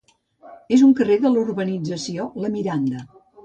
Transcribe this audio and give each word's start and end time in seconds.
Es 0.77 0.81
un 0.87 0.95
carrer 1.01 1.19
de 1.27 1.33
la 1.35 1.39
urbanització 1.43 2.29
La 2.45 2.53
Miranda 2.59 3.09